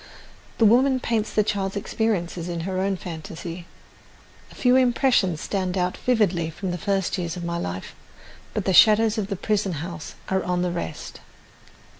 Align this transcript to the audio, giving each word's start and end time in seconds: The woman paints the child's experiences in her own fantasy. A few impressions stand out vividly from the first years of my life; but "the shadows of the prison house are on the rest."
The 0.57 0.65
woman 0.65 0.99
paints 0.99 1.31
the 1.31 1.43
child's 1.43 1.75
experiences 1.75 2.49
in 2.49 2.61
her 2.61 2.79
own 2.79 2.97
fantasy. 2.97 3.67
A 4.51 4.55
few 4.55 4.75
impressions 4.75 5.41
stand 5.41 5.77
out 5.77 5.95
vividly 5.95 6.49
from 6.49 6.71
the 6.71 6.79
first 6.79 7.19
years 7.19 7.37
of 7.37 7.43
my 7.45 7.59
life; 7.59 7.93
but 8.55 8.65
"the 8.65 8.73
shadows 8.73 9.19
of 9.19 9.27
the 9.27 9.35
prison 9.35 9.73
house 9.73 10.15
are 10.27 10.41
on 10.41 10.63
the 10.63 10.71
rest." 10.71 11.19